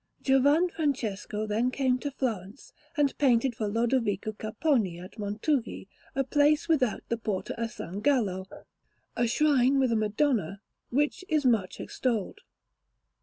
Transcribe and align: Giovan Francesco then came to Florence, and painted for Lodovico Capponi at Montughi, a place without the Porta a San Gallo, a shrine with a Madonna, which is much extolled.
Giovan 0.23 0.67
Francesco 0.69 1.45
then 1.45 1.69
came 1.69 1.99
to 1.99 2.09
Florence, 2.09 2.73
and 2.97 3.15
painted 3.19 3.53
for 3.53 3.67
Lodovico 3.67 4.31
Capponi 4.31 4.99
at 4.99 5.19
Montughi, 5.19 5.87
a 6.15 6.23
place 6.23 6.67
without 6.67 7.03
the 7.09 7.17
Porta 7.17 7.53
a 7.61 7.69
San 7.69 7.99
Gallo, 7.99 8.47
a 9.15 9.27
shrine 9.27 9.77
with 9.77 9.91
a 9.91 9.95
Madonna, 9.95 10.59
which 10.89 11.23
is 11.29 11.45
much 11.45 11.79
extolled. 11.79 12.39